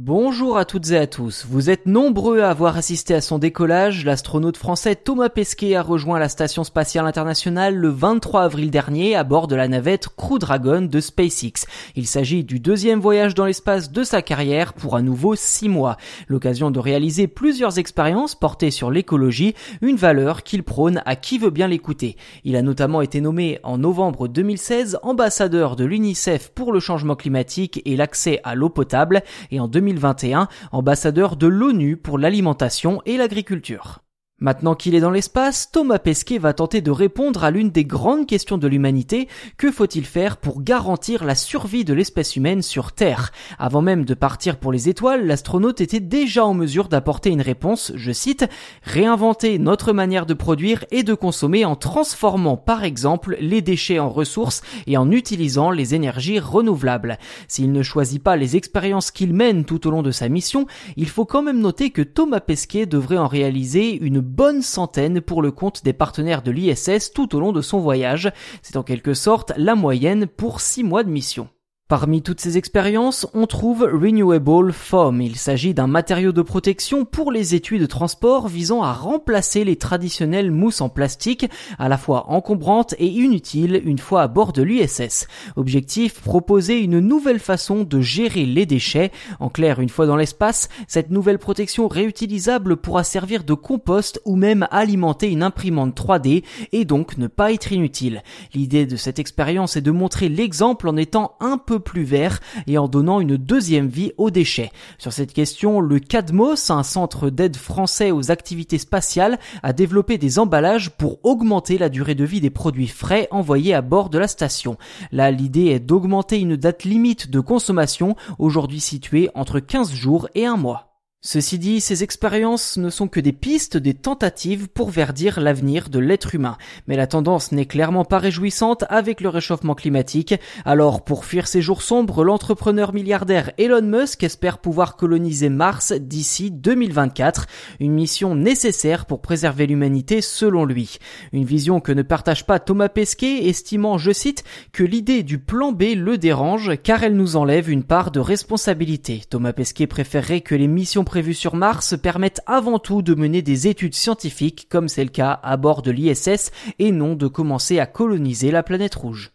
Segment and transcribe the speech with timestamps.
[0.00, 1.44] Bonjour à toutes et à tous.
[1.50, 4.04] Vous êtes nombreux à avoir assisté à son décollage.
[4.04, 9.24] L'astronaute français Thomas Pesquet a rejoint la station spatiale internationale le 23 avril dernier à
[9.24, 11.66] bord de la navette Crew Dragon de SpaceX.
[11.96, 15.96] Il s'agit du deuxième voyage dans l'espace de sa carrière pour à nouveau six mois.
[16.28, 21.50] L'occasion de réaliser plusieurs expériences portées sur l'écologie, une valeur qu'il prône à qui veut
[21.50, 22.16] bien l'écouter.
[22.44, 27.82] Il a notamment été nommé en novembre 2016 ambassadeur de l'UNICEF pour le changement climatique
[27.84, 34.02] et l'accès à l'eau potable et en 2021 ambassadeur de l'ONU pour l'alimentation et l'agriculture.
[34.40, 38.24] Maintenant qu'il est dans l'espace, Thomas Pesquet va tenter de répondre à l'une des grandes
[38.24, 43.32] questions de l'humanité, que faut-il faire pour garantir la survie de l'espèce humaine sur Terre?
[43.58, 47.90] Avant même de partir pour les étoiles, l'astronaute était déjà en mesure d'apporter une réponse,
[47.96, 48.48] je cite,
[48.84, 54.08] réinventer notre manière de produire et de consommer en transformant par exemple les déchets en
[54.08, 57.18] ressources et en utilisant les énergies renouvelables.
[57.48, 61.08] S'il ne choisit pas les expériences qu'il mène tout au long de sa mission, il
[61.08, 65.50] faut quand même noter que Thomas Pesquet devrait en réaliser une bonne centaine pour le
[65.50, 68.30] compte des partenaires de l'ISS tout au long de son voyage.
[68.62, 71.48] C'est en quelque sorte la moyenne pour 6 mois de mission.
[71.88, 75.22] Parmi toutes ces expériences, on trouve Renewable Foam.
[75.22, 79.76] Il s'agit d'un matériau de protection pour les étuis de transport visant à remplacer les
[79.76, 84.60] traditionnelles mousses en plastique, à la fois encombrantes et inutiles une fois à bord de
[84.60, 85.28] l'USS.
[85.56, 89.10] Objectif, proposer une nouvelle façon de gérer les déchets.
[89.40, 94.36] En clair, une fois dans l'espace, cette nouvelle protection réutilisable pourra servir de compost ou
[94.36, 98.22] même alimenter une imprimante 3D et donc ne pas être inutile.
[98.52, 102.88] L'idée de cette expérience est de montrer l'exemple en étant un plus vert et en
[102.88, 104.70] donnant une deuxième vie aux déchets.
[104.98, 110.38] Sur cette question, le CADMOS, un centre d'aide français aux activités spatiales, a développé des
[110.38, 114.28] emballages pour augmenter la durée de vie des produits frais envoyés à bord de la
[114.28, 114.76] station.
[115.12, 120.46] Là, l'idée est d'augmenter une date limite de consommation, aujourd'hui située entre 15 jours et
[120.46, 120.87] un mois.
[121.20, 125.98] Ceci dit, ces expériences ne sont que des pistes, des tentatives pour verdir l'avenir de
[125.98, 126.56] l'être humain.
[126.86, 130.36] Mais la tendance n'est clairement pas réjouissante avec le réchauffement climatique.
[130.64, 136.52] Alors, pour fuir ces jours sombres, l'entrepreneur milliardaire Elon Musk espère pouvoir coloniser Mars d'ici
[136.52, 137.48] 2024.
[137.80, 140.98] Une mission nécessaire pour préserver l'humanité selon lui.
[141.32, 145.72] Une vision que ne partage pas Thomas Pesquet, estimant, je cite, que l'idée du plan
[145.72, 149.22] B le dérange car elle nous enlève une part de responsabilité.
[149.28, 153.66] Thomas Pesquet préférerait que les missions prévues sur Mars permettent avant tout de mener des
[153.66, 157.86] études scientifiques comme c'est le cas à bord de l'ISS et non de commencer à
[157.86, 159.32] coloniser la planète rouge.